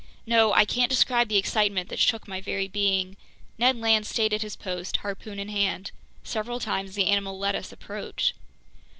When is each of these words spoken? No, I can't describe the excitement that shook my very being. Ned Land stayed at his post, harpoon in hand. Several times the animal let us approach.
No, 0.25 0.51
I 0.51 0.65
can't 0.65 0.89
describe 0.89 1.27
the 1.29 1.37
excitement 1.37 1.87
that 1.89 1.99
shook 1.99 2.27
my 2.27 2.41
very 2.41 2.67
being. 2.67 3.17
Ned 3.59 3.77
Land 3.77 4.07
stayed 4.07 4.33
at 4.33 4.41
his 4.41 4.55
post, 4.55 4.97
harpoon 5.05 5.37
in 5.37 5.49
hand. 5.49 5.91
Several 6.23 6.59
times 6.59 6.95
the 6.95 7.05
animal 7.05 7.37
let 7.37 7.53
us 7.53 7.71
approach. 7.71 8.33